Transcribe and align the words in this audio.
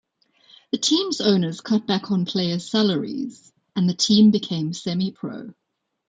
The 0.71 0.79
team's 0.79 1.21
owners 1.21 1.61
cut 1.61 1.85
back 1.85 2.09
on 2.09 2.25
players' 2.25 2.67
salaries, 2.67 3.53
and 3.75 3.87
the 3.87 3.93
team 3.93 4.31
became 4.31 4.73
semi-pro. 4.73 5.53